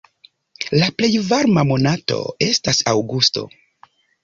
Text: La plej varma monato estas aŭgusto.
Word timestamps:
La 0.81 0.87
plej 1.01 1.09
varma 1.27 1.67
monato 1.73 2.19
estas 2.49 2.83
aŭgusto. 2.97 3.49